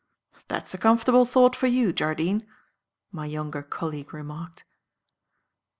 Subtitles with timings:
[0.47, 2.47] "That's a comfortable thought for you, Jardine,"
[3.11, 4.63] my younger colleague remarked.